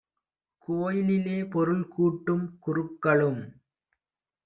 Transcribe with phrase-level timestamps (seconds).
[0.67, 3.41] கோயிலிலே பொருள் கூட்டும் குருக்களும்